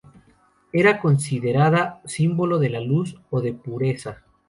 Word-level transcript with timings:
Era 0.73 0.99
considerada 0.99 2.01
símbolo 2.05 2.57
de 2.57 2.69
la 2.71 2.79
luz 2.81 3.17
o 3.29 3.39
de 3.39 3.53
pureza. 3.53 4.23